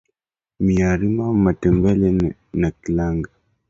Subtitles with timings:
[0.63, 2.09] Mita rima matembele
[2.59, 3.29] na kilanga